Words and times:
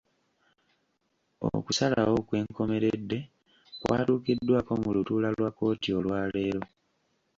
Okusalawo 1.55 2.13
okwenkomeredde 2.21 3.19
kwatuukiddwako 3.81 4.71
mu 4.81 4.89
lutuula 4.95 5.29
lwa 5.37 5.49
kkooti 5.51 5.89
olwa 5.97 6.19
leero. 6.33 6.63